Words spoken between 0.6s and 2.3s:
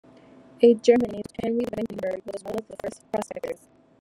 A German named Henry Wickenburg